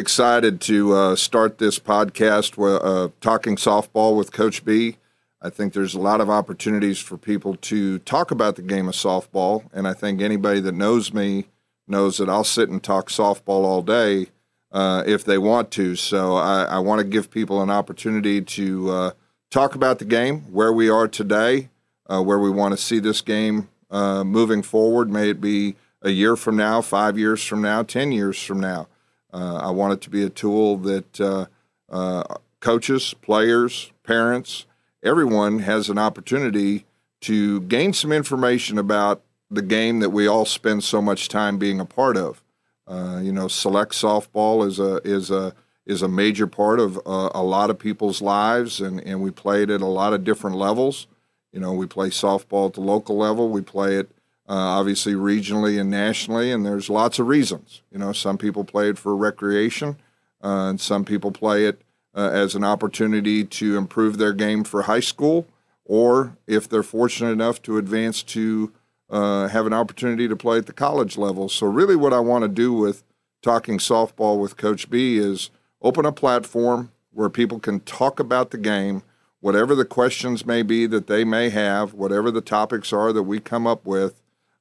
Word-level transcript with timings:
excited 0.00 0.62
to 0.62 0.94
uh, 0.94 1.14
start 1.14 1.58
this 1.58 1.78
podcast, 1.78 2.58
uh, 2.58 3.10
talking 3.20 3.56
softball 3.56 4.16
with 4.16 4.32
Coach 4.32 4.64
B. 4.64 4.96
I 5.42 5.50
think 5.50 5.74
there's 5.74 5.94
a 5.94 6.00
lot 6.00 6.20
of 6.22 6.30
opportunities 6.30 6.98
for 6.98 7.18
people 7.18 7.54
to 7.56 7.98
talk 8.00 8.30
about 8.30 8.56
the 8.56 8.62
game 8.62 8.88
of 8.88 8.94
softball, 8.94 9.64
and 9.72 9.86
I 9.86 9.92
think 9.92 10.22
anybody 10.22 10.58
that 10.60 10.74
knows 10.74 11.12
me 11.12 11.46
knows 11.86 12.16
that 12.16 12.30
I'll 12.30 12.44
sit 12.44 12.70
and 12.70 12.82
talk 12.82 13.10
softball 13.10 13.64
all 13.64 13.82
day 13.82 14.28
uh, 14.72 15.04
if 15.06 15.24
they 15.24 15.36
want 15.36 15.70
to. 15.72 15.96
So 15.96 16.34
I, 16.36 16.64
I 16.64 16.78
want 16.78 17.00
to 17.00 17.04
give 17.04 17.30
people 17.30 17.60
an 17.60 17.70
opportunity 17.70 18.40
to 18.40 18.90
uh, 18.90 19.10
talk 19.50 19.74
about 19.74 19.98
the 19.98 20.06
game, 20.06 20.40
where 20.52 20.72
we 20.72 20.88
are 20.88 21.08
today, 21.08 21.68
uh, 22.08 22.22
where 22.22 22.38
we 22.38 22.50
want 22.50 22.72
to 22.72 22.78
see 22.78 23.00
this 23.00 23.20
game 23.20 23.68
uh, 23.90 24.24
moving 24.24 24.62
forward. 24.62 25.10
May 25.10 25.30
it 25.30 25.42
be 25.42 25.76
a 26.00 26.10
year 26.10 26.36
from 26.36 26.56
now, 26.56 26.80
five 26.80 27.18
years 27.18 27.44
from 27.44 27.60
now, 27.60 27.82
ten 27.82 28.12
years 28.12 28.42
from 28.42 28.60
now. 28.60 28.88
Uh, 29.32 29.56
I 29.56 29.70
want 29.70 29.94
it 29.94 30.00
to 30.02 30.10
be 30.10 30.22
a 30.22 30.30
tool 30.30 30.76
that 30.78 31.48
uh, 31.88 32.24
coaches, 32.60 33.14
players, 33.22 33.92
parents, 34.04 34.66
everyone 35.02 35.60
has 35.60 35.88
an 35.88 35.98
opportunity 35.98 36.84
to 37.22 37.60
gain 37.62 37.92
some 37.92 38.12
information 38.12 38.78
about 38.78 39.22
the 39.50 39.62
game 39.62 40.00
that 40.00 40.10
we 40.10 40.26
all 40.26 40.44
spend 40.44 40.84
so 40.84 41.02
much 41.02 41.28
time 41.28 41.58
being 41.58 41.80
a 41.80 41.84
part 41.84 42.16
of. 42.16 42.42
Uh, 42.86 43.20
you 43.22 43.32
know, 43.32 43.48
select 43.48 43.92
softball 43.92 44.66
is 44.66 44.78
a 44.78 44.96
is 45.04 45.30
a 45.30 45.54
is 45.86 46.02
a 46.02 46.08
major 46.08 46.46
part 46.46 46.78
of 46.80 46.98
uh, 46.98 47.30
a 47.34 47.42
lot 47.42 47.70
of 47.70 47.78
people's 47.78 48.20
lives, 48.22 48.80
and, 48.80 49.00
and 49.00 49.20
we 49.22 49.30
play 49.30 49.62
it 49.62 49.70
at 49.70 49.80
a 49.80 49.86
lot 49.86 50.12
of 50.12 50.24
different 50.24 50.56
levels. 50.56 51.06
You 51.52 51.60
know, 51.60 51.72
we 51.72 51.86
play 51.86 52.10
softball 52.10 52.68
at 52.68 52.74
the 52.74 52.80
local 52.80 53.16
level. 53.16 53.48
We 53.48 53.60
play 53.60 53.96
it 53.96 54.08
uh, 54.08 54.19
obviously 54.54 55.14
regionally 55.14 55.80
and 55.80 55.90
nationally, 55.90 56.50
and 56.50 56.66
there's 56.66 56.90
lots 56.90 57.18
of 57.18 57.28
reasons. 57.28 57.82
You 57.92 57.98
know, 57.98 58.12
some 58.12 58.38
people 58.38 58.64
play 58.64 58.88
it 58.88 58.98
for 58.98 59.14
recreation, 59.16 59.96
uh, 60.42 60.68
and 60.70 60.80
some 60.80 61.04
people 61.04 61.30
play 61.30 61.66
it 61.66 61.82
uh, 62.14 62.30
as 62.32 62.54
an 62.54 62.64
opportunity 62.64 63.44
to 63.44 63.76
improve 63.76 64.18
their 64.18 64.32
game 64.32 64.64
for 64.64 64.82
high 64.82 65.00
school, 65.00 65.46
or 65.84 66.36
if 66.46 66.68
they're 66.68 66.82
fortunate 66.82 67.30
enough 67.30 67.62
to 67.62 67.78
advance 67.78 68.22
to 68.22 68.72
uh, 69.08 69.48
have 69.48 69.66
an 69.66 69.72
opportunity 69.72 70.28
to 70.28 70.36
play 70.36 70.58
at 70.58 70.66
the 70.66 70.72
college 70.72 71.16
level. 71.16 71.48
So, 71.48 71.66
really, 71.66 71.96
what 71.96 72.12
I 72.12 72.20
want 72.20 72.42
to 72.42 72.48
do 72.48 72.72
with 72.72 73.02
talking 73.42 73.78
softball 73.78 74.40
with 74.40 74.56
Coach 74.56 74.90
B 74.90 75.16
is 75.16 75.50
open 75.82 76.04
a 76.04 76.12
platform 76.12 76.92
where 77.12 77.28
people 77.28 77.58
can 77.58 77.80
talk 77.80 78.20
about 78.20 78.50
the 78.50 78.58
game, 78.58 79.02
whatever 79.40 79.74
the 79.74 79.84
questions 79.84 80.46
may 80.46 80.62
be 80.62 80.86
that 80.86 81.06
they 81.06 81.24
may 81.24 81.50
have, 81.50 81.94
whatever 81.94 82.30
the 82.30 82.40
topics 82.40 82.92
are 82.92 83.12
that 83.12 83.24
we 83.24 83.40
come 83.40 83.66
up 83.66 83.84
with. 83.84 84.19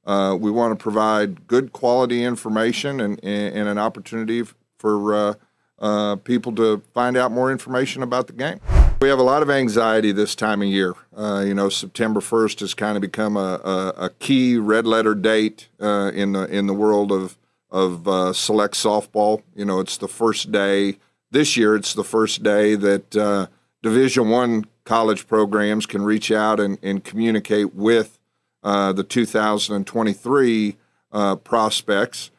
Uh, 0.09 0.33
we 0.33 0.49
want 0.49 0.71
to 0.71 0.81
provide 0.81 1.45
good 1.45 1.71
quality 1.71 2.23
information 2.23 2.99
and, 2.99 3.23
and 3.23 3.69
an 3.69 3.77
opportunity 3.77 4.43
for 4.79 5.13
uh, 5.13 5.33
uh, 5.77 6.16
people 6.16 6.51
to 6.51 6.81
find 6.95 7.16
out 7.16 7.31
more 7.31 7.51
information 7.51 8.01
about 8.01 8.25
the 8.25 8.33
game. 8.33 8.59
We 9.01 9.09
have 9.09 9.19
a 9.19 9.23
lot 9.23 9.43
of 9.43 9.51
anxiety 9.51 10.11
this 10.11 10.33
time 10.33 10.63
of 10.63 10.67
year. 10.67 10.95
Uh, 11.16 11.43
you 11.45 11.53
know, 11.53 11.69
September 11.69 12.21
1st 12.21 12.61
has 12.61 12.73
kind 12.73 12.97
of 12.97 13.01
become 13.01 13.38
a, 13.38 13.61
a, 13.63 14.05
a 14.05 14.09
key 14.17 14.57
red 14.57 14.88
letter 14.88 15.13
date 15.13 15.69
uh, 15.79 16.11
in 16.16 16.31
the 16.31 16.45
in 16.45 16.66
the 16.66 16.73
world 16.73 17.11
of 17.11 17.38
of 17.69 18.35
select 18.35 18.73
softball. 18.73 19.44
You 19.55 19.66
know, 19.66 19.79
it's 19.79 19.97
the 19.97 20.07
first 20.07 20.51
day 20.51 20.97
this 21.29 21.55
year. 21.55 21.75
It's 21.75 21.94
the 21.94 22.03
first 22.03 22.41
day 22.41 22.73
that 22.73 23.16
uh, 23.16 23.45
Division 23.83 24.29
One 24.29 24.66
college 24.85 25.27
programs 25.27 25.85
can 25.85 26.01
reach 26.01 26.31
out 26.31 26.59
and, 26.59 26.79
and 26.81 27.03
communicate 27.03 27.75
with 27.75 28.19
uh, 28.63 28.94
the 28.94 29.03
2023 29.03 30.78
uh, 31.11 31.35
prospects. 31.38 32.31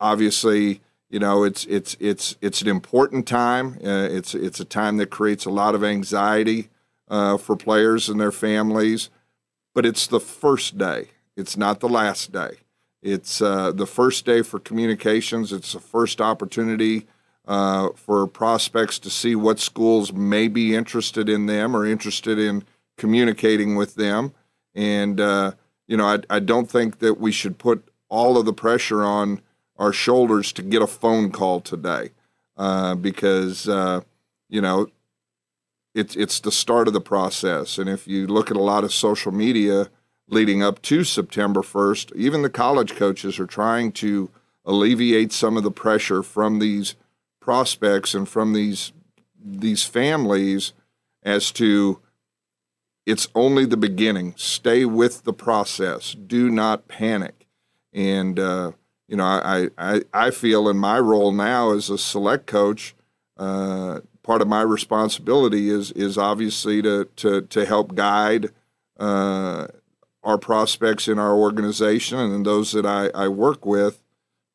obviously 0.00 0.80
you 1.08 1.18
know 1.18 1.44
it's 1.44 1.64
it's 1.66 1.96
it's 2.00 2.36
it's 2.40 2.62
an 2.62 2.68
important 2.68 3.26
time. 3.26 3.78
Uh, 3.84 4.08
it's 4.10 4.34
it's 4.34 4.60
a 4.60 4.64
time 4.64 4.96
that 4.96 5.10
creates 5.10 5.44
a 5.44 5.50
lot 5.50 5.74
of 5.74 5.84
anxiety 5.84 6.68
uh, 7.08 7.36
for 7.36 7.56
players 7.56 8.08
and 8.08 8.20
their 8.20 8.32
families, 8.32 9.10
but 9.74 9.86
it's 9.86 10.06
the 10.06 10.20
first 10.20 10.76
day. 10.78 11.10
It's 11.36 11.56
not 11.56 11.80
the 11.80 11.88
last 11.88 12.32
day. 12.32 12.58
It's 13.02 13.40
uh, 13.40 13.72
the 13.72 13.86
first 13.86 14.24
day 14.24 14.42
for 14.42 14.58
communications. 14.58 15.52
It's 15.52 15.74
the 15.74 15.80
first 15.80 16.20
opportunity 16.20 17.06
uh, 17.46 17.90
for 17.94 18.26
prospects 18.26 18.98
to 19.00 19.10
see 19.10 19.36
what 19.36 19.60
schools 19.60 20.12
may 20.12 20.48
be 20.48 20.74
interested 20.74 21.28
in 21.28 21.46
them 21.46 21.76
or 21.76 21.86
interested 21.86 22.38
in 22.38 22.64
communicating 22.96 23.76
with 23.76 23.94
them. 23.94 24.32
And 24.76 25.20
uh, 25.20 25.52
you 25.88 25.96
know, 25.96 26.06
I, 26.06 26.18
I 26.30 26.38
don't 26.38 26.70
think 26.70 27.00
that 27.00 27.14
we 27.18 27.32
should 27.32 27.58
put 27.58 27.88
all 28.08 28.38
of 28.38 28.44
the 28.44 28.52
pressure 28.52 29.02
on 29.02 29.40
our 29.76 29.92
shoulders 29.92 30.52
to 30.52 30.62
get 30.62 30.82
a 30.82 30.86
phone 30.86 31.30
call 31.30 31.60
today 31.60 32.10
uh, 32.56 32.94
because 32.94 33.68
uh, 33.68 34.02
you 34.48 34.60
know 34.60 34.86
it's 35.94 36.14
it's 36.14 36.38
the 36.40 36.52
start 36.52 36.86
of 36.86 36.94
the 36.94 37.00
process. 37.00 37.78
And 37.78 37.88
if 37.88 38.06
you 38.06 38.26
look 38.26 38.50
at 38.50 38.56
a 38.56 38.62
lot 38.62 38.84
of 38.84 38.92
social 38.92 39.32
media 39.32 39.88
leading 40.28 40.62
up 40.62 40.82
to 40.82 41.04
September 41.04 41.62
1st, 41.62 42.14
even 42.16 42.42
the 42.42 42.50
college 42.50 42.96
coaches 42.96 43.38
are 43.38 43.46
trying 43.46 43.92
to 43.92 44.28
alleviate 44.64 45.32
some 45.32 45.56
of 45.56 45.62
the 45.62 45.70
pressure 45.70 46.22
from 46.22 46.58
these 46.58 46.96
prospects 47.40 48.14
and 48.14 48.28
from 48.28 48.52
these 48.52 48.92
these 49.42 49.84
families 49.84 50.72
as 51.22 51.52
to 51.52 52.00
it's 53.06 53.28
only 53.34 53.64
the 53.64 53.76
beginning. 53.76 54.34
Stay 54.36 54.84
with 54.84 55.22
the 55.22 55.32
process. 55.32 56.12
Do 56.14 56.50
not 56.50 56.88
panic. 56.88 57.46
And 57.92 58.38
uh, 58.38 58.72
you 59.08 59.16
know, 59.16 59.24
I, 59.24 59.68
I, 59.78 60.02
I 60.12 60.30
feel 60.32 60.68
in 60.68 60.76
my 60.76 60.98
role 60.98 61.32
now 61.32 61.72
as 61.72 61.88
a 61.88 61.96
select 61.96 62.46
coach, 62.46 62.94
uh, 63.36 64.00
part 64.22 64.42
of 64.42 64.48
my 64.48 64.62
responsibility 64.62 65.70
is 65.70 65.92
is 65.92 66.18
obviously 66.18 66.82
to 66.82 67.08
to 67.16 67.42
to 67.42 67.64
help 67.64 67.94
guide 67.94 68.50
uh, 68.98 69.68
our 70.24 70.38
prospects 70.38 71.06
in 71.06 71.18
our 71.18 71.34
organization 71.34 72.18
and 72.18 72.44
those 72.44 72.72
that 72.72 72.84
I, 72.84 73.08
I 73.14 73.28
work 73.28 73.64
with 73.64 74.02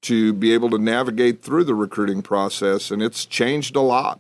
to 0.02 0.34
be 0.34 0.54
able 0.54 0.70
to 0.72 0.78
navigate 0.78 1.42
through 1.42 1.64
the 1.64 1.76
recruiting 1.76 2.22
process. 2.22 2.92
And 2.92 3.02
it's 3.02 3.26
changed 3.26 3.76
a 3.76 3.82
lot. 3.82 4.20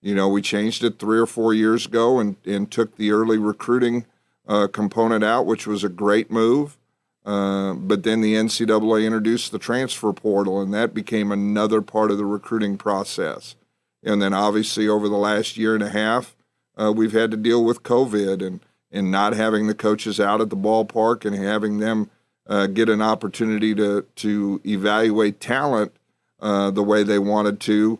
You 0.00 0.14
know, 0.14 0.28
we 0.28 0.42
changed 0.42 0.84
it 0.84 0.98
three 0.98 1.18
or 1.18 1.26
four 1.26 1.52
years 1.52 1.86
ago 1.86 2.20
and, 2.20 2.36
and 2.46 2.70
took 2.70 2.96
the 2.96 3.10
early 3.10 3.38
recruiting 3.38 4.06
uh, 4.46 4.68
component 4.68 5.24
out, 5.24 5.46
which 5.46 5.66
was 5.66 5.84
a 5.84 5.88
great 5.88 6.30
move. 6.30 6.78
Uh, 7.24 7.74
but 7.74 8.04
then 8.04 8.20
the 8.20 8.34
NCAA 8.34 9.04
introduced 9.04 9.52
the 9.52 9.58
transfer 9.58 10.12
portal, 10.12 10.62
and 10.62 10.72
that 10.72 10.94
became 10.94 11.30
another 11.30 11.82
part 11.82 12.10
of 12.10 12.16
the 12.16 12.24
recruiting 12.24 12.78
process. 12.78 13.54
And 14.02 14.22
then 14.22 14.32
obviously 14.32 14.88
over 14.88 15.08
the 15.08 15.16
last 15.16 15.56
year 15.56 15.74
and 15.74 15.82
a 15.82 15.90
half, 15.90 16.34
uh, 16.76 16.92
we've 16.94 17.12
had 17.12 17.30
to 17.32 17.36
deal 17.36 17.64
with 17.64 17.82
COVID 17.82 18.46
and, 18.46 18.60
and 18.90 19.10
not 19.10 19.34
having 19.34 19.66
the 19.66 19.74
coaches 19.74 20.18
out 20.18 20.40
at 20.40 20.48
the 20.48 20.56
ballpark 20.56 21.24
and 21.24 21.36
having 21.36 21.78
them 21.78 22.08
uh, 22.46 22.66
get 22.66 22.88
an 22.88 23.02
opportunity 23.02 23.74
to, 23.74 24.06
to 24.16 24.60
evaluate 24.64 25.40
talent 25.40 25.92
uh, 26.40 26.70
the 26.70 26.82
way 26.82 27.02
they 27.02 27.18
wanted 27.18 27.60
to. 27.60 27.98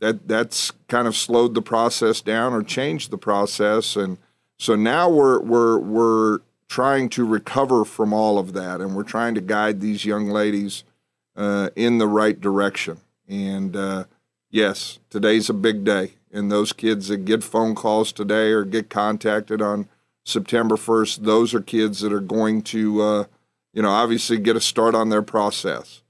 That, 0.00 0.26
that's 0.26 0.72
kind 0.88 1.06
of 1.06 1.14
slowed 1.14 1.54
the 1.54 1.62
process 1.62 2.20
down 2.20 2.52
or 2.52 2.62
changed 2.62 3.10
the 3.10 3.18
process. 3.18 3.96
And 3.96 4.18
so 4.58 4.74
now 4.74 5.08
we're, 5.08 5.40
we're, 5.40 5.78
we're 5.78 6.38
trying 6.68 7.08
to 7.10 7.24
recover 7.24 7.84
from 7.84 8.12
all 8.12 8.38
of 8.38 8.52
that, 8.52 8.80
and 8.80 8.94
we're 8.94 9.02
trying 9.02 9.34
to 9.34 9.40
guide 9.40 9.80
these 9.80 10.04
young 10.04 10.28
ladies 10.28 10.84
uh, 11.36 11.70
in 11.74 11.98
the 11.98 12.06
right 12.06 12.40
direction. 12.40 13.00
And 13.28 13.74
uh, 13.74 14.04
yes, 14.50 15.00
today's 15.10 15.50
a 15.50 15.54
big 15.54 15.84
day, 15.84 16.12
and 16.32 16.50
those 16.50 16.72
kids 16.72 17.08
that 17.08 17.24
get 17.24 17.42
phone 17.42 17.74
calls 17.74 18.12
today 18.12 18.52
or 18.52 18.64
get 18.64 18.88
contacted 18.88 19.60
on 19.60 19.88
September 20.24 20.76
1st, 20.76 21.24
those 21.24 21.54
are 21.54 21.60
kids 21.60 22.00
that 22.00 22.12
are 22.12 22.20
going 22.20 22.62
to, 22.62 23.02
uh, 23.02 23.24
you 23.72 23.82
know, 23.82 23.90
obviously 23.90 24.38
get 24.38 24.56
a 24.56 24.60
start 24.60 24.94
on 24.94 25.08
their 25.08 25.22
process. 25.22 26.02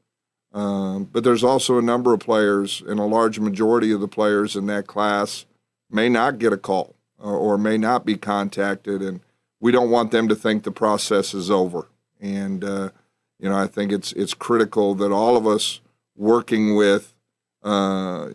Um, 0.53 1.05
but 1.05 1.23
there's 1.23 1.45
also 1.45 1.79
a 1.79 1.83
number 1.83 2.13
of 2.13 2.21
players, 2.21 2.83
and 2.87 2.99
a 2.99 3.05
large 3.05 3.39
majority 3.39 3.93
of 3.93 4.01
the 4.01 4.09
players 4.09 4.57
in 4.57 4.67
that 4.67 4.87
class 4.87 5.47
may 5.91 6.09
not 6.09 6.39
get 6.39 6.53
a 6.53 6.57
call 6.57 6.97
or, 7.19 7.37
or 7.37 7.59
may 7.59 7.79
not 7.79 8.05
be 8.05 8.17
contacted, 8.17 9.03
and 9.03 9.21
we 9.61 9.71
don't 9.71 9.91
want 9.91 10.11
them 10.11 10.27
to 10.29 10.35
think 10.35 10.63
the 10.63 10.73
process 10.73 11.35
is 11.35 11.51
over. 11.51 11.89
And 12.21 12.65
uh, 12.65 12.91
you 13.39 13.49
know, 13.49 13.57
I 13.57 13.67
think 13.67 13.93
it's 13.93 14.13
it's 14.13 14.35
critical 14.35 14.95
that 14.97 15.13
all 15.13 15.37
of 15.37 15.47
us 15.47 15.81
working 16.17 16.75
with 16.75 17.15
uh, 17.63 18.31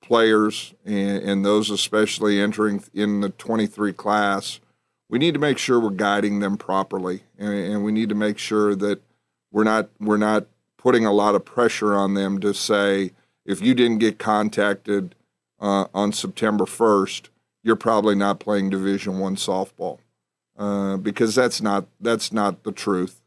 players 0.00 0.74
and, 0.84 1.18
and, 1.22 1.44
those 1.44 1.68
especially 1.68 2.40
entering 2.40 2.82
in 2.94 3.20
the 3.20 3.28
23 3.30 3.92
class, 3.92 4.60
we 5.08 5.18
need 5.18 5.34
to 5.34 5.40
make 5.40 5.58
sure 5.58 5.80
we're 5.80 5.90
guiding 5.90 6.38
them 6.38 6.56
properly, 6.56 7.24
and, 7.38 7.52
and 7.52 7.84
we 7.84 7.90
need 7.90 8.08
to 8.08 8.14
make 8.14 8.38
sure 8.38 8.76
that 8.76 9.00
we're 9.50 9.64
not 9.64 9.88
we're 10.00 10.16
not 10.16 10.46
putting 10.76 11.04
a 11.06 11.12
lot 11.12 11.34
of 11.34 11.44
pressure 11.44 11.94
on 11.94 12.14
them 12.14 12.40
to 12.40 12.52
say 12.54 13.12
if 13.44 13.60
you 13.60 13.74
didn't 13.74 13.98
get 13.98 14.18
contacted 14.18 15.14
uh, 15.60 15.86
on 15.94 16.12
September 16.12 16.64
1st, 16.64 17.28
you're 17.62 17.76
probably 17.76 18.14
not 18.14 18.40
playing 18.40 18.70
Division 18.70 19.18
One 19.18 19.36
softball. 19.36 19.98
Uh, 20.58 20.96
because 20.96 21.34
that's 21.34 21.60
not 21.60 21.86
that's 22.00 22.32
not 22.32 22.62
the 22.62 22.72
truth. 22.72 23.20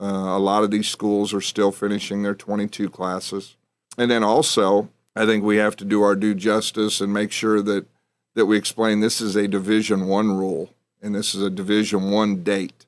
Uh, 0.00 0.06
a 0.06 0.38
lot 0.38 0.64
of 0.64 0.70
these 0.70 0.88
schools 0.88 1.34
are 1.34 1.40
still 1.40 1.70
finishing 1.70 2.22
their 2.22 2.34
22 2.34 2.88
classes. 2.88 3.56
and 3.98 4.10
then 4.10 4.24
also, 4.24 4.88
I 5.14 5.26
think 5.26 5.44
we 5.44 5.58
have 5.58 5.76
to 5.76 5.84
do 5.84 6.02
our 6.02 6.16
due 6.16 6.34
justice 6.34 7.02
and 7.02 7.12
make 7.12 7.30
sure 7.30 7.60
that 7.60 7.86
that 8.34 8.46
we 8.46 8.56
explain 8.56 9.00
this 9.00 9.20
is 9.20 9.36
a 9.36 9.46
Division 9.46 10.06
One 10.06 10.34
rule 10.34 10.70
and 11.02 11.14
this 11.14 11.34
is 11.34 11.42
a 11.42 11.50
Division 11.50 12.10
One 12.10 12.42
date. 12.42 12.86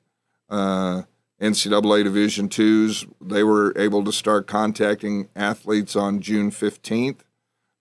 NCAA 1.41 2.03
Division 2.03 2.47
twos 2.49 3.05
they 3.19 3.43
were 3.43 3.73
able 3.77 4.03
to 4.05 4.11
start 4.11 4.47
contacting 4.47 5.27
athletes 5.35 5.95
on 5.95 6.21
June 6.21 6.51
fifteenth. 6.51 7.23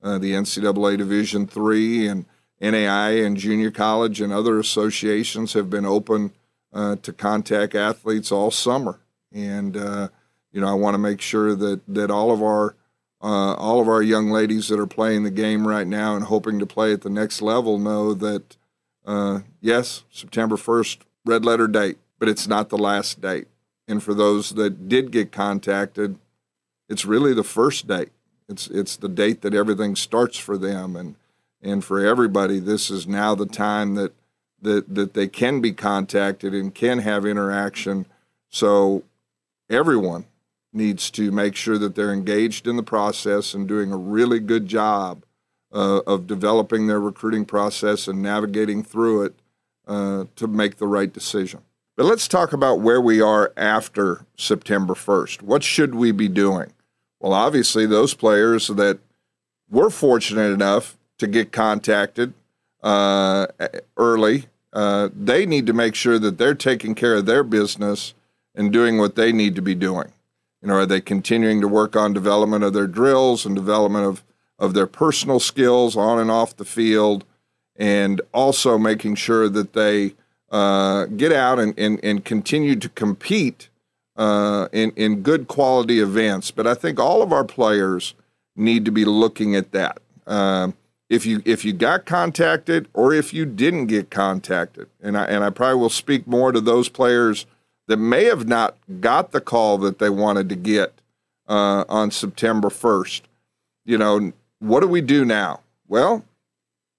Uh, 0.02 0.18
the 0.18 0.32
NCAA 0.32 0.98
Division 0.98 1.46
three 1.46 2.06
and 2.06 2.26
NAIA 2.60 3.24
and 3.24 3.36
junior 3.36 3.70
college 3.70 4.20
and 4.20 4.32
other 4.32 4.58
associations 4.58 5.52
have 5.52 5.70
been 5.70 5.86
open 5.86 6.32
uh, 6.72 6.96
to 6.96 7.12
contact 7.12 7.74
athletes 7.74 8.32
all 8.32 8.50
summer, 8.50 9.00
and 9.32 9.76
uh, 9.76 10.08
you 10.52 10.60
know 10.60 10.68
I 10.68 10.74
want 10.74 10.94
to 10.94 10.98
make 10.98 11.20
sure 11.20 11.54
that 11.54 11.80
that 11.86 12.10
all 12.10 12.32
of 12.32 12.42
our 12.42 12.74
uh, 13.22 13.54
all 13.54 13.80
of 13.80 13.88
our 13.88 14.02
young 14.02 14.30
ladies 14.30 14.68
that 14.68 14.78
are 14.78 14.86
playing 14.86 15.22
the 15.22 15.30
game 15.30 15.66
right 15.66 15.86
now 15.86 16.14
and 16.14 16.26
hoping 16.26 16.58
to 16.58 16.66
play 16.66 16.92
at 16.92 17.02
the 17.02 17.10
next 17.10 17.40
level 17.40 17.78
know 17.78 18.12
that 18.14 18.56
uh, 19.06 19.40
yes, 19.60 20.04
September 20.10 20.56
1st, 20.56 20.98
red 21.24 21.44
letter 21.44 21.66
date, 21.66 21.98
but 22.18 22.28
it's 22.28 22.46
not 22.46 22.68
the 22.68 22.78
last 22.78 23.20
date. 23.20 23.48
And 23.86 24.02
for 24.02 24.14
those 24.14 24.50
that 24.50 24.88
did 24.88 25.10
get 25.10 25.32
contacted, 25.32 26.18
it's 26.88 27.04
really 27.04 27.34
the 27.34 27.44
first 27.44 27.86
date. 27.86 28.10
It's 28.48 28.66
it's 28.68 28.96
the 28.96 29.08
date 29.08 29.42
that 29.42 29.54
everything 29.54 29.96
starts 29.96 30.38
for 30.38 30.58
them, 30.58 30.96
and 30.96 31.16
and 31.62 31.84
for 31.84 32.04
everybody, 32.04 32.58
this 32.58 32.90
is 32.90 33.06
now 33.06 33.34
the 33.34 33.46
time 33.46 33.94
that 33.94 34.12
that 34.60 34.94
that 34.94 35.14
they 35.14 35.28
can 35.28 35.60
be 35.60 35.72
contacted 35.72 36.54
and 36.54 36.74
can 36.74 36.98
have 36.98 37.24
interaction. 37.24 38.06
So 38.48 39.02
everyone 39.70 40.26
needs 40.72 41.10
to 41.12 41.30
make 41.30 41.56
sure 41.56 41.78
that 41.78 41.94
they're 41.94 42.12
engaged 42.12 42.66
in 42.66 42.76
the 42.76 42.82
process 42.82 43.54
and 43.54 43.68
doing 43.68 43.92
a 43.92 43.96
really 43.96 44.40
good 44.40 44.66
job 44.66 45.24
uh, 45.72 46.00
of 46.06 46.26
developing 46.26 46.86
their 46.86 47.00
recruiting 47.00 47.44
process 47.44 48.08
and 48.08 48.20
navigating 48.22 48.82
through 48.82 49.22
it 49.22 49.34
uh, 49.86 50.24
to 50.36 50.46
make 50.46 50.76
the 50.76 50.86
right 50.86 51.12
decision. 51.12 51.60
But 51.96 52.06
let's 52.06 52.26
talk 52.26 52.52
about 52.52 52.80
where 52.80 53.00
we 53.00 53.20
are 53.20 53.52
after 53.56 54.26
September 54.36 54.94
1st. 54.94 55.42
What 55.42 55.62
should 55.62 55.94
we 55.94 56.10
be 56.10 56.28
doing? 56.28 56.72
Well, 57.20 57.32
obviously, 57.32 57.86
those 57.86 58.14
players 58.14 58.66
that 58.66 58.98
were 59.70 59.90
fortunate 59.90 60.52
enough 60.52 60.96
to 61.18 61.28
get 61.28 61.52
contacted 61.52 62.34
uh, 62.82 63.46
early, 63.96 64.46
uh, 64.72 65.08
they 65.14 65.46
need 65.46 65.66
to 65.66 65.72
make 65.72 65.94
sure 65.94 66.18
that 66.18 66.36
they're 66.36 66.54
taking 66.54 66.96
care 66.96 67.14
of 67.14 67.26
their 67.26 67.44
business 67.44 68.14
and 68.56 68.72
doing 68.72 68.98
what 68.98 69.14
they 69.14 69.32
need 69.32 69.54
to 69.54 69.62
be 69.62 69.74
doing. 69.74 70.12
You 70.60 70.68
know, 70.68 70.74
are 70.74 70.86
they 70.86 71.00
continuing 71.00 71.60
to 71.60 71.68
work 71.68 71.94
on 71.94 72.12
development 72.12 72.64
of 72.64 72.72
their 72.72 72.88
drills 72.88 73.46
and 73.46 73.54
development 73.54 74.06
of, 74.06 74.24
of 74.58 74.74
their 74.74 74.86
personal 74.88 75.38
skills 75.38 75.96
on 75.96 76.18
and 76.18 76.30
off 76.30 76.56
the 76.56 76.64
field, 76.64 77.24
and 77.76 78.20
also 78.32 78.78
making 78.78 79.14
sure 79.14 79.48
that 79.48 79.74
they 79.74 80.14
uh, 80.54 81.06
get 81.06 81.32
out 81.32 81.58
and, 81.58 81.76
and, 81.76 81.98
and 82.04 82.24
continue 82.24 82.76
to 82.76 82.88
compete 82.90 83.68
uh, 84.14 84.68
in, 84.72 84.92
in 84.92 85.20
good 85.20 85.48
quality 85.48 85.98
events. 85.98 86.52
But 86.52 86.64
I 86.64 86.74
think 86.74 87.00
all 87.00 87.22
of 87.22 87.32
our 87.32 87.42
players 87.42 88.14
need 88.54 88.84
to 88.84 88.92
be 88.92 89.04
looking 89.04 89.56
at 89.56 89.72
that. 89.72 89.98
Uh, 90.28 90.70
if 91.10 91.26
you 91.26 91.42
if 91.44 91.64
you 91.64 91.72
got 91.72 92.06
contacted 92.06 92.88
or 92.94 93.12
if 93.12 93.34
you 93.34 93.44
didn't 93.44 93.86
get 93.86 94.10
contacted, 94.10 94.88
and 95.02 95.18
I 95.18 95.24
and 95.24 95.42
I 95.42 95.50
probably 95.50 95.80
will 95.80 95.90
speak 95.90 96.26
more 96.26 96.52
to 96.52 96.60
those 96.60 96.88
players 96.88 97.46
that 97.88 97.96
may 97.96 98.24
have 98.24 98.46
not 98.46 98.76
got 99.00 99.32
the 99.32 99.40
call 99.40 99.76
that 99.78 99.98
they 99.98 100.08
wanted 100.08 100.48
to 100.50 100.54
get 100.54 101.00
uh, 101.48 101.84
on 101.88 102.12
September 102.12 102.68
1st. 102.68 103.22
You 103.84 103.98
know, 103.98 104.32
what 104.60 104.80
do 104.80 104.86
we 104.86 105.00
do 105.00 105.24
now? 105.24 105.60
Well, 105.88 106.24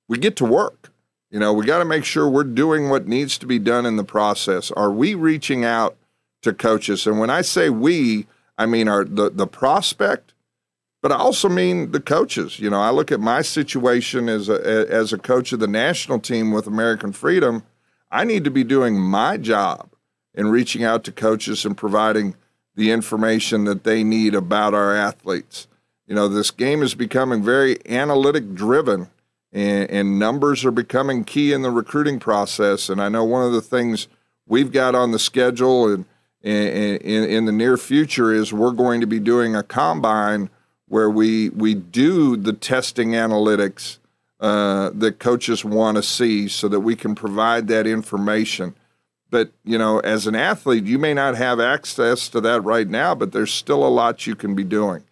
we 0.09 0.17
get 0.17 0.35
to 0.35 0.45
work. 0.45 0.91
You 1.35 1.39
know, 1.39 1.51
we 1.51 1.65
got 1.65 1.79
to 1.79 1.85
make 1.85 2.05
sure 2.05 2.29
we're 2.29 2.45
doing 2.45 2.87
what 2.87 3.09
needs 3.09 3.37
to 3.39 3.45
be 3.45 3.59
done 3.59 3.85
in 3.85 3.97
the 3.97 4.05
process. 4.05 4.71
Are 4.71 4.89
we 4.89 5.15
reaching 5.15 5.65
out 5.65 5.97
to 6.43 6.53
coaches? 6.53 7.05
And 7.05 7.19
when 7.19 7.29
I 7.29 7.41
say 7.41 7.69
we, 7.69 8.25
I 8.57 8.65
mean 8.65 8.87
our 8.87 9.03
the, 9.03 9.29
the 9.29 9.45
prospect, 9.45 10.33
but 11.01 11.11
I 11.11 11.17
also 11.17 11.49
mean 11.49 11.91
the 11.91 11.99
coaches. 11.99 12.57
You 12.57 12.69
know, 12.69 12.79
I 12.79 12.91
look 12.91 13.11
at 13.11 13.19
my 13.19 13.41
situation 13.41 14.29
as 14.29 14.47
a 14.47 14.89
as 14.89 15.11
a 15.11 15.17
coach 15.17 15.51
of 15.51 15.59
the 15.59 15.67
national 15.67 16.21
team 16.21 16.53
with 16.53 16.67
American 16.67 17.11
Freedom. 17.11 17.63
I 18.09 18.23
need 18.23 18.45
to 18.45 18.49
be 18.49 18.63
doing 18.63 18.97
my 18.97 19.35
job 19.35 19.89
in 20.33 20.47
reaching 20.47 20.85
out 20.85 21.03
to 21.03 21.11
coaches 21.11 21.65
and 21.65 21.75
providing 21.75 22.35
the 22.75 22.91
information 22.91 23.65
that 23.65 23.83
they 23.83 24.05
need 24.05 24.35
about 24.35 24.73
our 24.73 24.95
athletes. 24.95 25.67
You 26.07 26.15
know, 26.15 26.29
this 26.29 26.49
game 26.49 26.81
is 26.81 26.95
becoming 26.95 27.43
very 27.43 27.77
analytic 27.89 28.53
driven, 28.53 29.09
and, 29.55 29.89
and, 29.89 30.19
numbers 30.19 30.65
are 30.65 30.71
becoming 30.71 31.23
key 31.23 31.53
in 31.53 31.61
the 31.61 31.71
recruiting 31.71 32.19
process. 32.19 32.89
And 32.89 33.01
I 33.01 33.07
know 33.07 33.23
one 33.23 33.45
of 33.45 33.53
the 33.53 33.61
things 33.61 34.09
we've 34.45 34.71
got 34.71 34.95
on 34.95 35.11
the 35.11 35.19
schedule 35.19 35.91
and 35.91 36.05
in, 36.41 36.97
in, 36.97 37.23
in 37.23 37.45
the 37.45 37.51
near 37.51 37.77
future 37.77 38.31
is 38.33 38.53
we're 38.53 38.71
going 38.71 39.01
to 39.01 39.07
be 39.07 39.19
doing 39.19 39.55
a 39.55 39.63
combine 39.63 40.49
where 40.87 41.09
we 41.09 41.49
we 41.49 41.73
do 41.73 42.37
the 42.37 42.53
testing 42.53 43.11
analytics 43.11 43.97
uh, 44.39 44.91
that 44.93 45.17
coaches 45.17 45.65
want 45.65 45.97
to 45.97 46.03
see, 46.03 46.47
so 46.47 46.67
that 46.67 46.81
we 46.81 46.95
can 46.95 47.15
provide 47.15 47.67
that 47.69 47.87
information 47.87 48.75
but 49.29 49.51
you 49.63 49.77
know 49.77 49.99
as 49.99 50.27
an 50.27 50.35
athlete 50.35 50.85
you 50.85 50.99
may 50.99 51.13
not 51.13 51.35
have 51.35 51.59
access 51.59 52.29
to 52.29 52.39
that 52.39 52.61
right 52.61 52.87
now 52.87 53.15
but 53.15 53.31
there's 53.31 53.51
still 53.51 53.85
a 53.85 53.89
lot 53.89 54.27
you 54.27 54.35
can 54.35 54.55
be 54.55 54.63
doing 54.63 55.03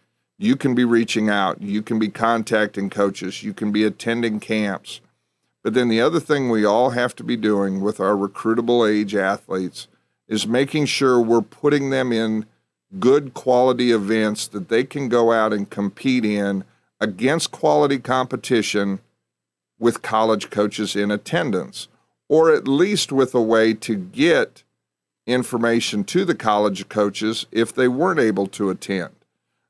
you 0.44 0.58
can 0.58 0.76
be 0.76 0.84
reaching 0.84 1.30
out. 1.30 1.62
You 1.62 1.82
can 1.82 2.00
be 2.00 2.10
contacting 2.10 2.90
coaches. 2.90 3.44
You 3.44 3.54
can 3.54 3.72
be 3.72 3.86
attending 3.86 4.42
camps. 4.42 5.00
But 5.64 5.74
then 5.74 5.88
the 5.88 6.02
other 6.02 6.20
thing 6.20 6.50
we 6.50 6.66
all 6.66 6.90
have 6.90 7.16
to 7.16 7.24
be 7.24 7.38
doing 7.38 7.80
with 7.80 8.02
our 8.02 8.14
recruitable 8.14 8.86
age 8.86 9.16
athletes 9.16 9.88
is 10.28 10.46
making 10.46 10.88
sure 10.88 11.18
we're 11.18 11.42
putting 11.42 11.92
them 11.92 12.12
in 12.12 12.46
good 13.00 13.34
quality 13.34 13.94
events 13.94 14.46
that 14.48 14.68
they 14.68 14.84
can 14.84 15.08
go 15.08 15.32
out 15.32 15.54
and 15.54 15.70
compete 15.70 16.26
in 16.26 16.66
against 17.00 17.52
quality 17.52 17.98
competition 17.98 19.00
with 19.80 20.02
college 20.02 20.50
coaches 20.50 20.94
in 20.94 21.10
attendance 21.10 21.88
or 22.28 22.52
at 22.52 22.68
least 22.68 23.14
with 23.14 23.34
a 23.34 23.42
way 23.42 23.74
to 23.74 23.96
get 23.96 24.64
information 25.26 26.04
to 26.04 26.26
the 26.26 26.36
college 26.36 26.90
coaches 26.90 27.46
if 27.50 27.74
they 27.74 27.88
weren't 27.88 28.20
able 28.20 28.48
to 28.48 28.70
attend. 28.70 29.16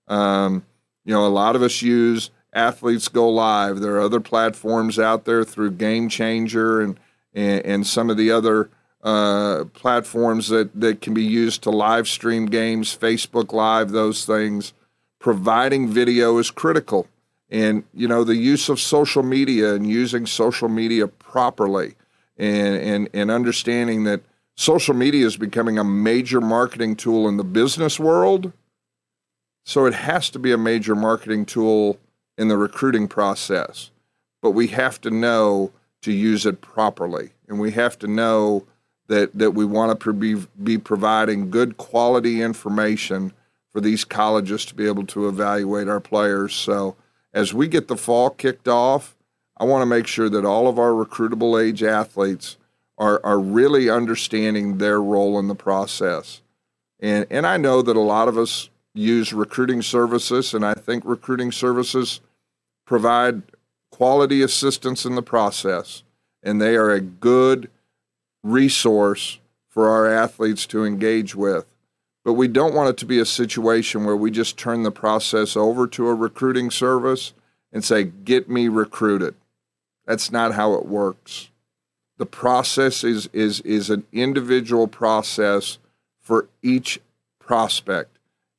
Um, 0.07 0.65
you 1.05 1.13
know, 1.13 1.25
a 1.25 1.29
lot 1.29 1.55
of 1.55 1.61
us 1.61 1.81
use 1.81 2.31
Athletes 2.53 3.07
Go 3.07 3.29
Live. 3.29 3.79
There 3.79 3.95
are 3.95 4.01
other 4.01 4.19
platforms 4.19 4.99
out 4.99 5.25
there 5.25 5.43
through 5.43 5.71
Game 5.71 6.09
Changer 6.09 6.81
and, 6.81 6.99
and, 7.33 7.65
and 7.65 7.87
some 7.87 8.09
of 8.09 8.17
the 8.17 8.31
other 8.31 8.69
uh, 9.03 9.65
platforms 9.73 10.47
that, 10.47 10.69
that 10.79 11.01
can 11.01 11.13
be 11.13 11.23
used 11.23 11.61
to 11.63 11.69
live 11.69 12.07
stream 12.07 12.45
games, 12.45 12.95
Facebook 12.95 13.51
Live, 13.51 13.91
those 13.91 14.25
things. 14.25 14.73
Providing 15.19 15.89
video 15.89 16.37
is 16.37 16.51
critical. 16.51 17.07
And, 17.49 17.83
you 17.93 18.07
know, 18.07 18.23
the 18.23 18.35
use 18.35 18.69
of 18.69 18.79
social 18.79 19.23
media 19.23 19.75
and 19.75 19.87
using 19.87 20.25
social 20.25 20.69
media 20.69 21.07
properly 21.07 21.95
and, 22.37 22.75
and, 22.75 23.09
and 23.13 23.29
understanding 23.29 24.05
that 24.05 24.21
social 24.55 24.93
media 24.95 25.25
is 25.25 25.37
becoming 25.37 25.77
a 25.77 25.83
major 25.83 26.41
marketing 26.41 26.95
tool 26.95 27.27
in 27.27 27.37
the 27.37 27.43
business 27.43 27.99
world. 27.99 28.53
So 29.63 29.85
it 29.85 29.93
has 29.93 30.29
to 30.31 30.39
be 30.39 30.51
a 30.51 30.57
major 30.57 30.95
marketing 30.95 31.45
tool 31.45 31.97
in 32.37 32.47
the 32.47 32.57
recruiting 32.57 33.07
process. 33.07 33.91
But 34.41 34.51
we 34.51 34.67
have 34.67 34.99
to 35.01 35.11
know 35.11 35.71
to 36.01 36.11
use 36.11 36.45
it 36.45 36.61
properly. 36.61 37.31
And 37.47 37.59
we 37.59 37.71
have 37.71 37.97
to 37.99 38.07
know 38.07 38.65
that, 39.07 39.37
that 39.37 39.51
we 39.51 39.65
want 39.65 39.99
to 39.99 40.13
be, 40.13 40.45
be 40.61 40.77
providing 40.77 41.49
good 41.49 41.77
quality 41.77 42.41
information 42.41 43.33
for 43.71 43.81
these 43.81 44.03
colleges 44.03 44.65
to 44.65 44.75
be 44.75 44.85
able 44.85 45.05
to 45.07 45.27
evaluate 45.27 45.87
our 45.87 45.99
players. 45.99 46.53
So 46.53 46.95
as 47.33 47.53
we 47.53 47.67
get 47.67 47.87
the 47.87 47.97
fall 47.97 48.29
kicked 48.29 48.67
off, 48.67 49.15
I 49.57 49.65
want 49.65 49.81
to 49.81 49.87
make 49.87 50.07
sure 50.07 50.29
that 50.29 50.45
all 50.45 50.67
of 50.67 50.77
our 50.77 50.91
recruitable 50.91 51.61
age 51.61 51.83
athletes 51.83 52.57
are, 52.97 53.21
are 53.23 53.39
really 53.39 53.89
understanding 53.89 54.77
their 54.77 55.01
role 55.01 55.39
in 55.39 55.47
the 55.47 55.55
process. 55.55 56.41
And, 56.99 57.25
and 57.29 57.45
I 57.47 57.57
know 57.57 57.81
that 57.81 57.95
a 57.95 58.01
lot 58.01 58.27
of 58.27 58.37
us 58.37 58.69
use 58.93 59.33
recruiting 59.33 59.81
services, 59.81 60.53
and 60.53 60.65
I 60.65 60.73
think 60.73 61.03
recruiting 61.05 61.51
services 61.51 62.21
provide 62.85 63.43
quality 63.91 64.41
assistance 64.41 65.05
in 65.05 65.15
the 65.15 65.21
process, 65.21 66.03
and 66.41 66.61
they 66.61 66.75
are 66.75 66.91
a 66.91 67.01
good 67.01 67.69
resource 68.43 69.39
for 69.67 69.89
our 69.89 70.07
athletes 70.07 70.65
to 70.67 70.85
engage 70.85 71.35
with. 71.35 71.65
But 72.23 72.33
we 72.33 72.47
don't 72.47 72.75
want 72.75 72.89
it 72.89 72.97
to 72.97 73.05
be 73.05 73.19
a 73.19 73.25
situation 73.25 74.05
where 74.05 74.15
we 74.15 74.31
just 74.31 74.57
turn 74.57 74.83
the 74.83 74.91
process 74.91 75.57
over 75.57 75.87
to 75.87 76.07
a 76.07 76.15
recruiting 76.15 76.71
service 76.71 77.33
and 77.71 77.83
say, 77.83 78.03
Get 78.03 78.49
me 78.49 78.67
recruited. 78.67 79.35
That's 80.05 80.31
not 80.31 80.53
how 80.53 80.73
it 80.73 80.85
works. 80.85 81.49
The 82.17 82.25
process 82.25 83.03
is, 83.03 83.27
is, 83.33 83.61
is 83.61 83.89
an 83.89 84.05
individual 84.13 84.87
process 84.87 85.79
for 86.21 86.47
each 86.61 86.99
prospect. 87.39 88.12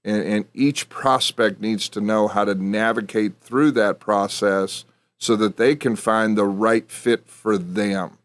And, 0.05 0.23
and 0.23 0.45
each 0.53 0.89
prospect 0.89 1.61
needs 1.61 1.89
to 1.91 2.01
know 2.01 2.29
how 2.29 2.45
to 2.45 2.55
navigate 2.55 3.41
through 3.41 3.71
that 3.73 4.01
process 4.01 4.85
so 5.19 5.37
that 5.37 5.57
they 5.57 5.75
can 5.75 5.97
find 5.97 6.37
the 6.37 6.45
right 6.45 6.91
fit 6.91 7.27
for 7.27 7.57
them. 7.57 8.19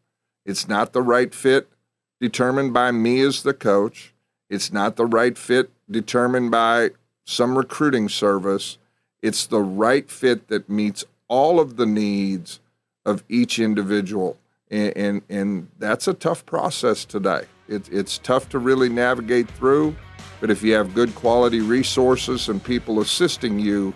It's 0.45 0.67
not 0.67 0.91
the 0.93 1.01
right 1.01 1.33
fit 1.33 1.69
determined 2.19 2.74
by 2.74 2.91
me 2.91 3.21
as 3.21 3.43
the 3.43 3.53
coach. 3.53 4.13
It's 4.50 4.74
not 4.74 4.95
the 4.95 5.05
right 5.05 5.38
fit 5.38 5.71
determined 5.89 6.51
by 6.51 6.89
some 7.25 7.57
recruiting 7.57 8.09
service. 8.09 8.77
It's 9.21 9.45
the 9.45 9.62
right 9.62 10.09
fit 10.09 10.48
that 10.48 10.69
meets 10.69 11.05
all 11.27 11.59
of 11.59 11.77
the 11.77 11.86
needs 11.86 12.59
of 13.05 13.24
each 13.29 13.59
individual. 13.59 14.38
And, 14.69 14.98
and, 14.98 15.21
and 15.29 15.67
that's 15.77 16.07
a 16.07 16.13
tough 16.13 16.45
process 16.45 17.05
today. 17.05 17.45
It, 17.67 17.88
it's 17.91 18.17
tough 18.17 18.50
to 18.50 18.59
really 18.59 18.89
navigate 18.89 19.50
through, 19.50 19.95
but 20.39 20.50
if 20.50 20.63
you 20.63 20.74
have 20.74 20.93
good 20.93 21.13
quality 21.15 21.62
resources 21.62 22.50
and 22.50 22.63
people 22.63 23.01
assisting 23.01 23.60
you, 23.60 23.93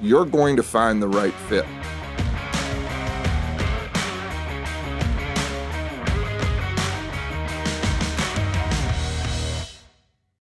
you're 0.00 0.24
going 0.24 0.56
to 0.56 0.62
find 0.62 1.02
the 1.02 1.08
right 1.08 1.34
fit. 1.48 1.66